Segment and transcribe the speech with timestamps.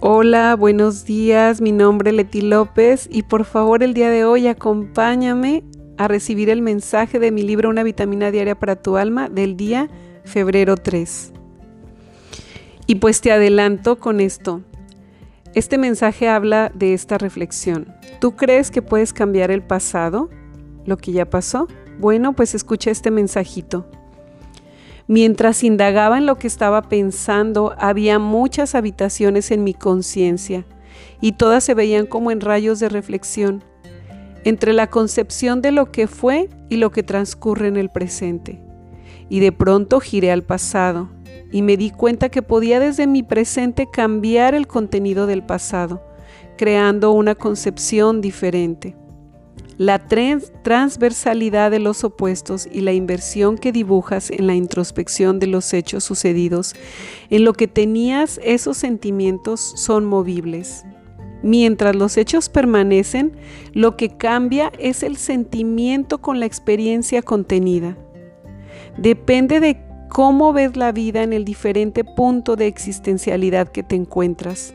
[0.00, 4.46] Hola, buenos días, mi nombre es Leti López y por favor el día de hoy
[4.46, 5.64] acompáñame
[5.96, 9.88] a recibir el mensaje de mi libro Una vitamina diaria para tu alma del día
[10.22, 11.32] febrero 3.
[12.86, 14.60] Y pues te adelanto con esto.
[15.54, 17.92] Este mensaje habla de esta reflexión.
[18.20, 20.30] ¿Tú crees que puedes cambiar el pasado?
[20.86, 21.66] ¿Lo que ya pasó?
[21.98, 23.84] Bueno, pues escucha este mensajito.
[25.08, 30.66] Mientras indagaba en lo que estaba pensando, había muchas habitaciones en mi conciencia,
[31.22, 33.64] y todas se veían como en rayos de reflexión,
[34.44, 38.60] entre la concepción de lo que fue y lo que transcurre en el presente.
[39.30, 41.08] Y de pronto giré al pasado,
[41.50, 46.02] y me di cuenta que podía desde mi presente cambiar el contenido del pasado,
[46.58, 48.94] creando una concepción diferente.
[49.78, 55.72] La transversalidad de los opuestos y la inversión que dibujas en la introspección de los
[55.72, 56.74] hechos sucedidos,
[57.30, 60.84] en lo que tenías esos sentimientos son movibles.
[61.44, 63.36] Mientras los hechos permanecen,
[63.72, 67.96] lo que cambia es el sentimiento con la experiencia contenida.
[68.96, 74.74] Depende de cómo ves la vida en el diferente punto de existencialidad que te encuentras.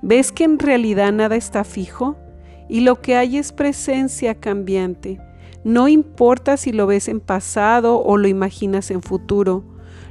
[0.00, 2.16] ¿Ves que en realidad nada está fijo?
[2.72, 5.20] Y lo que hay es presencia cambiante.
[5.62, 9.62] No importa si lo ves en pasado o lo imaginas en futuro,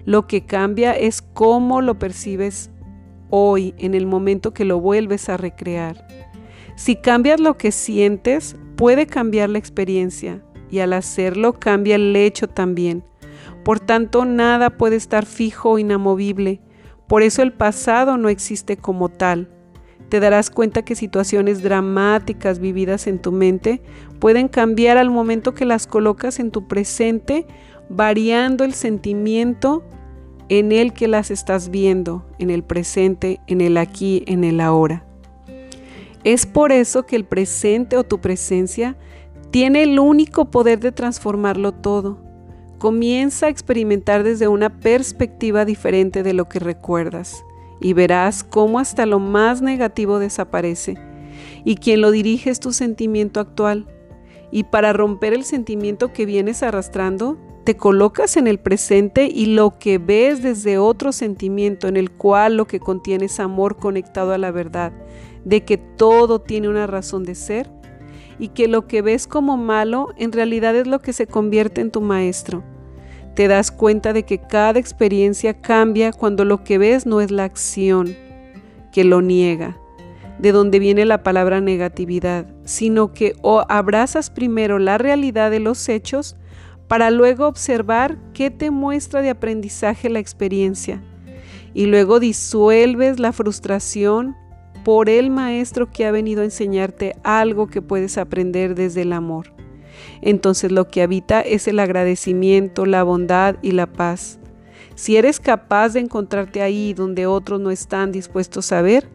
[0.06, 2.70] lo que cambia es cómo lo percibes
[3.32, 6.08] hoy, en el momento que lo vuelves a recrear.
[6.76, 12.48] Si cambias lo que sientes, puede cambiar la experiencia y al hacerlo cambia el hecho
[12.48, 13.04] también.
[13.66, 16.62] Por tanto, nada puede estar fijo o inamovible.
[17.08, 19.50] Por eso el pasado no existe como tal
[20.12, 23.82] te darás cuenta que situaciones dramáticas vividas en tu mente
[24.20, 27.48] pueden cambiar al momento que las colocas en tu presente,
[27.88, 29.86] variando el sentimiento
[30.50, 35.06] en el que las estás viendo, en el presente, en el aquí, en el ahora.
[36.26, 38.98] Es por eso que el presente o tu presencia
[39.50, 42.18] tiene el único poder de transformarlo todo.
[42.80, 47.46] Comienza a experimentar desde una perspectiva diferente de lo que recuerdas
[47.82, 50.98] y verás cómo hasta lo más negativo desaparece
[51.64, 53.88] y quien lo dirige es tu sentimiento actual.
[54.52, 59.78] Y para romper el sentimiento que vienes arrastrando, te colocas en el presente y lo
[59.78, 64.38] que ves desde otro sentimiento en el cual lo que contiene es amor conectado a
[64.38, 64.92] la verdad,
[65.46, 67.70] de que todo tiene una razón de ser
[68.40, 71.92] y que lo que ves como malo en realidad es lo que se convierte en
[71.92, 72.64] tu maestro
[73.34, 77.46] te das cuenta de que cada experiencia cambia cuando lo que ves no es la
[77.46, 78.16] acción
[78.92, 79.78] que lo niega,
[80.40, 85.88] de donde viene la palabra negatividad, sino que o abrazas primero la realidad de los
[85.88, 86.36] hechos
[86.88, 91.02] para luego observar qué te muestra de aprendizaje la experiencia.
[91.74, 94.36] Y luego disuelves la frustración
[94.84, 99.61] por el maestro que ha venido a enseñarte algo que puedes aprender desde el amor
[100.22, 104.40] entonces lo que habita es el agradecimiento, la bondad y la paz.
[104.96, 109.10] Si eres capaz de encontrarte ahí donde otros no están dispuestos a ver,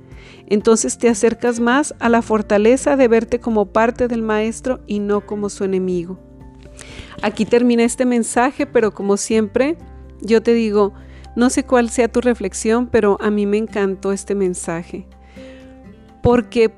[0.49, 5.25] entonces te acercas más a la fortaleza de verte como parte del Maestro y no
[5.25, 6.19] como su enemigo.
[7.23, 9.77] Aquí termina este mensaje, pero como siempre,
[10.21, 10.93] yo te digo,
[11.37, 15.07] no sé cuál sea tu reflexión, pero a mí me encantó este mensaje.
[16.23, 16.73] Porque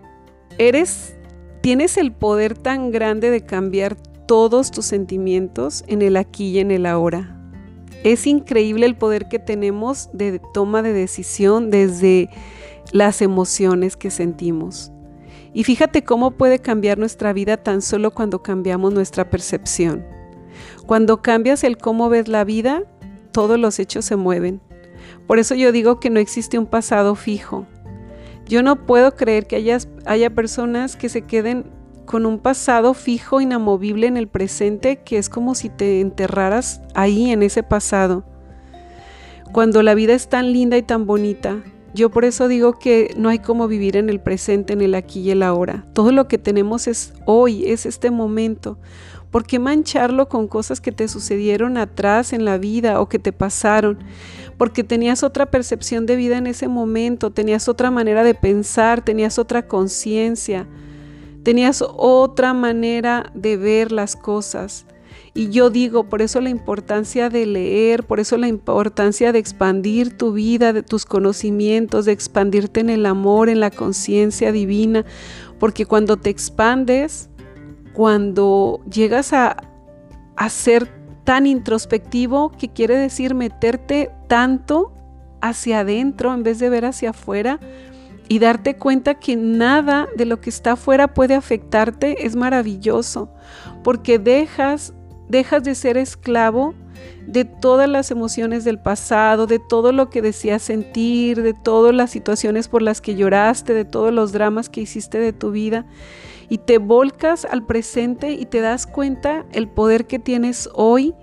[0.59, 1.15] eres
[1.61, 3.97] tienes el poder tan grande de cambiar
[4.29, 7.35] todos tus sentimientos en el aquí y en el ahora.
[8.05, 12.29] Es increíble el poder que tenemos de toma de decisión desde
[12.93, 14.93] las emociones que sentimos.
[15.55, 20.05] Y fíjate cómo puede cambiar nuestra vida tan solo cuando cambiamos nuestra percepción.
[20.87, 22.83] Cuando cambias el cómo ves la vida,
[23.33, 24.61] todos los hechos se mueven.
[25.27, 27.67] Por eso yo digo que no existe un pasado fijo.
[28.47, 31.78] Yo no puedo creer que haya personas que se queden
[32.09, 37.31] con un pasado fijo, inamovible en el presente, que es como si te enterraras ahí
[37.31, 38.25] en ese pasado.
[39.53, 41.63] Cuando la vida es tan linda y tan bonita,
[41.93, 45.21] yo por eso digo que no hay como vivir en el presente, en el aquí
[45.21, 45.85] y el ahora.
[45.93, 48.79] Todo lo que tenemos es hoy, es este momento.
[49.31, 53.33] ¿Por qué mancharlo con cosas que te sucedieron atrás en la vida o que te
[53.35, 53.99] pasaron?
[54.57, 59.39] Porque tenías otra percepción de vida en ese momento, tenías otra manera de pensar, tenías
[59.39, 60.67] otra conciencia.
[61.43, 64.87] Tenías otra manera de ver las cosas.
[65.35, 70.17] Y yo digo, por eso la importancia de leer, por eso la importancia de expandir
[70.17, 75.05] tu vida, de tus conocimientos, de expandirte en el amor, en la conciencia divina,
[75.59, 77.31] porque cuando te expandes,
[77.93, 79.57] cuando llegas a,
[80.49, 80.89] ser
[81.25, 84.93] tan introspectivo, que quiere decir meterte tanto
[85.41, 87.61] hacia adentro en vez de ver hacia afuera,
[88.29, 93.31] y darte cuenta que nada de lo que está afuera puede afectarte es maravilloso,
[93.83, 94.93] porque dejas,
[95.29, 96.75] dejas de ser esclavo
[97.27, 102.11] de todas las emociones del pasado, de todo lo que decías sentir, de todas las
[102.11, 105.87] situaciones por las que lloraste, de todos los dramas que hiciste de tu vida,
[106.51, 111.15] y te volcas al presente y te das cuenta el poder que tienes hoy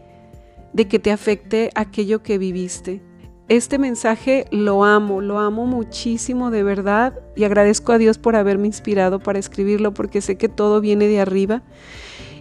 [0.73, 3.01] de que te afecte aquello que viviste.
[3.47, 8.65] Este mensaje lo amo, lo amo muchísimo de verdad y agradezco a Dios por haberme
[8.65, 11.61] inspirado para escribirlo porque sé que todo viene de arriba.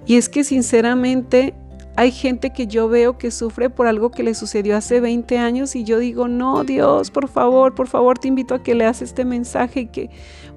[0.07, 1.53] Y es que sinceramente
[1.97, 5.77] hay gente que yo veo que sufre por algo que le sucedió hace 20 años
[5.77, 9.27] y yo digo, no, Dios, por favor, por favor, te invito a que leas este
[9.27, 10.11] mensaje y que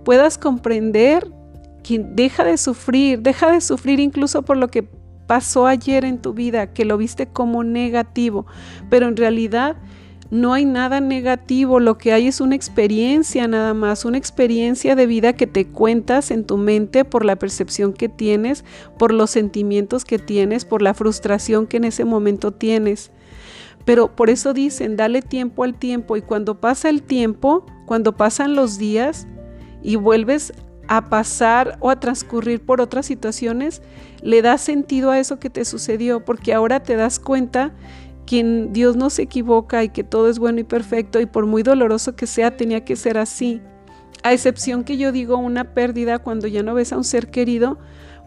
[0.06, 1.30] puedas comprender
[1.84, 4.84] que deja de sufrir, deja de sufrir incluso por lo que
[5.28, 8.46] pasó ayer en tu vida, que lo viste como negativo,
[8.90, 9.76] pero en realidad
[10.30, 15.06] no hay nada negativo, lo que hay es una experiencia nada más, una experiencia de
[15.06, 18.66] vida que te cuentas en tu mente por la percepción que tienes,
[18.98, 23.12] por los sentimientos que tienes, por la frustración que en ese momento tienes.
[23.86, 28.54] Pero por eso dicen, dale tiempo al tiempo y cuando pasa el tiempo, cuando pasan
[28.54, 29.28] los días
[29.82, 30.52] y vuelves
[30.90, 33.82] a pasar o a transcurrir por otras situaciones,
[34.22, 37.72] le da sentido a eso que te sucedió, porque ahora te das cuenta
[38.28, 41.64] quien Dios no se equivoca y que todo es bueno y perfecto y por muy
[41.64, 43.62] doloroso que sea, tenía que ser así.
[44.22, 47.80] A excepción que yo digo una pérdida cuando ya no ves a un ser querido,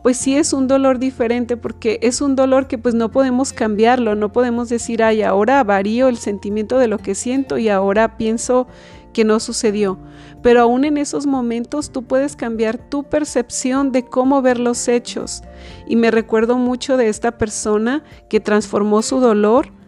[0.02, 4.14] pues sí es un dolor diferente porque es un dolor que pues no podemos cambiarlo,
[4.14, 8.67] no podemos decir, ay, ahora varío el sentimiento de lo que siento y ahora pienso
[9.12, 9.99] que no sucedió.
[10.43, 15.43] Pero aún en esos momentos tú puedes cambiar tu percepción de cómo ver los hechos.
[15.87, 19.80] Y me recuerdo mucho de esta persona que transformó su dolor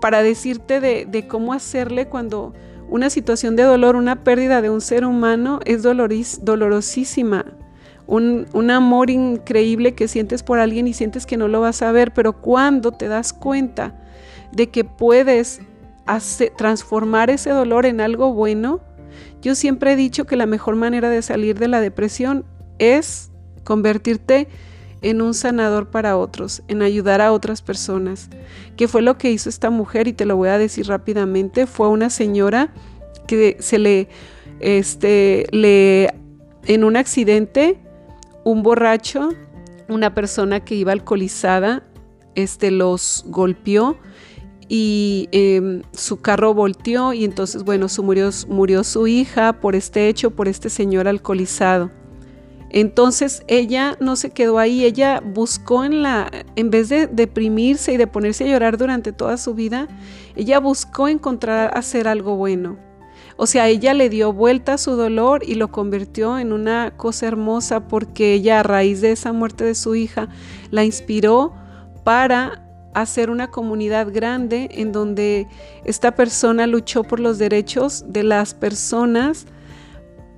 [0.00, 2.54] para decirte de, cómo hacerle cuando
[2.88, 7.44] una situación de dolor, una pérdida de un ser humano es dolorosísima.
[8.06, 11.90] Un, un, amor increíble que sientes por alguien y sientes que no lo vas a
[11.90, 14.00] ver, pero cuando te das cuenta
[14.52, 15.60] de que puedes
[16.56, 18.80] transformar ese dolor en algo bueno,
[19.42, 22.44] yo siempre he dicho que la mejor manera de salir de la depresión
[22.78, 23.30] es
[23.64, 24.75] convertirte en
[25.22, 28.28] un sanador para otros, en ayudar a otras personas.
[28.76, 30.08] ¿Qué fue lo que hizo esta mujer?
[30.08, 31.66] Y te lo voy a decir rápidamente.
[31.66, 32.72] Fue una señora
[33.26, 34.08] que se le,
[34.60, 36.14] este, le,
[36.64, 37.78] en un accidente,
[38.44, 39.30] un borracho,
[39.88, 41.82] una persona que iba alcoholizada,
[42.34, 43.96] este, los golpeó
[44.68, 50.08] y em, su carro volteó y entonces, bueno, su murió, murió su hija por este
[50.08, 51.90] hecho, por este señor alcoholizado.
[52.70, 57.96] Entonces ella no se quedó ahí, ella buscó en la, en vez de deprimirse y
[57.96, 59.88] de ponerse a llorar durante toda su vida,
[60.34, 62.76] ella buscó encontrar hacer algo bueno.
[63.36, 67.26] O sea, ella le dio vuelta a su dolor y lo convirtió en una cosa
[67.26, 70.28] hermosa porque ella a raíz de esa muerte de su hija
[70.70, 71.52] la inspiró
[72.02, 72.62] para
[72.94, 75.48] hacer una comunidad grande en donde
[75.84, 79.46] esta persona luchó por los derechos de las personas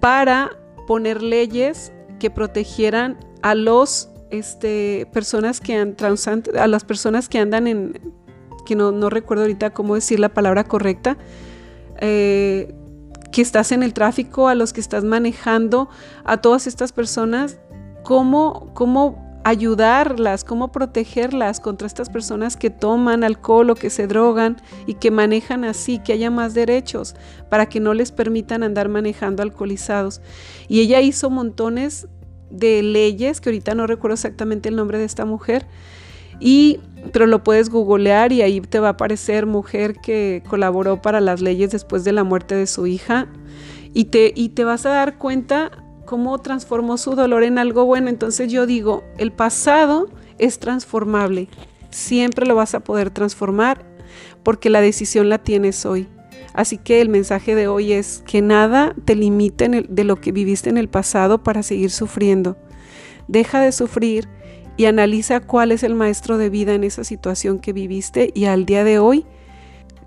[0.00, 0.50] para
[0.88, 5.96] poner leyes que protegieran a los este, personas que han
[6.58, 8.14] a las personas que andan en,
[8.66, 11.16] que no, no recuerdo ahorita cómo decir la palabra correcta,
[12.00, 12.74] eh,
[13.32, 15.88] que estás en el tráfico, a los que estás manejando,
[16.24, 17.58] a todas estas personas,
[18.02, 24.58] cómo, cómo ayudarlas, cómo protegerlas contra estas personas que toman alcohol o que se drogan
[24.86, 27.14] y que manejan así, que haya más derechos
[27.48, 30.20] para que no les permitan andar manejando alcoholizados.
[30.68, 32.08] Y ella hizo montones
[32.50, 35.66] de leyes, que ahorita no recuerdo exactamente el nombre de esta mujer,
[36.40, 36.80] y,
[37.14, 41.40] pero lo puedes googlear y ahí te va a aparecer mujer que colaboró para las
[41.40, 43.28] leyes después de la muerte de su hija
[43.94, 45.70] y te, y te vas a dar cuenta
[46.08, 48.08] cómo transformó su dolor en algo bueno.
[48.08, 51.48] Entonces yo digo, el pasado es transformable.
[51.90, 53.84] Siempre lo vas a poder transformar
[54.42, 56.08] porque la decisión la tienes hoy.
[56.54, 60.70] Así que el mensaje de hoy es que nada te limite de lo que viviste
[60.70, 62.56] en el pasado para seguir sufriendo.
[63.28, 64.30] Deja de sufrir
[64.78, 68.64] y analiza cuál es el maestro de vida en esa situación que viviste y al
[68.64, 69.26] día de hoy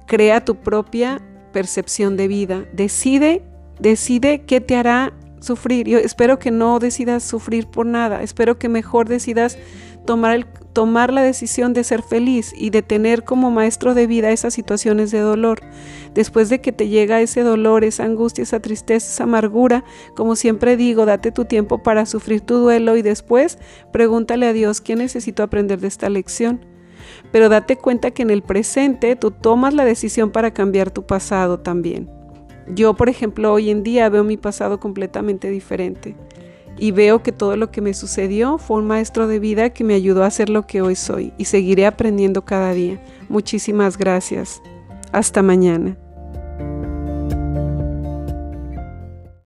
[0.07, 1.21] crea tu propia
[1.53, 2.65] percepción de vida.
[2.73, 3.43] Decide,
[3.79, 5.87] decide qué te hará sufrir.
[5.87, 9.57] Yo espero que no decidas sufrir por nada, espero que mejor decidas
[10.05, 14.31] tomar, el, tomar la decisión de ser feliz y de tener como maestro de vida
[14.31, 15.61] esas situaciones de dolor.
[16.13, 19.83] Después de que te llega ese dolor, esa angustia, esa tristeza, esa amargura,
[20.15, 23.57] como siempre digo, date tu tiempo para sufrir tu duelo y después
[23.91, 26.65] pregúntale a Dios qué necesito aprender de esta lección.
[27.31, 31.59] Pero date cuenta que en el presente tú tomas la decisión para cambiar tu pasado
[31.59, 32.20] también.
[32.73, 36.15] Yo, por ejemplo, hoy en día veo mi pasado completamente diferente
[36.77, 39.93] y veo que todo lo que me sucedió fue un maestro de vida que me
[39.93, 43.03] ayudó a ser lo que hoy soy y seguiré aprendiendo cada día.
[43.29, 44.61] Muchísimas gracias.
[45.11, 45.97] Hasta mañana.